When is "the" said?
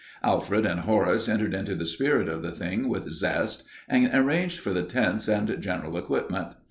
1.75-1.85, 2.41-2.49, 4.73-4.81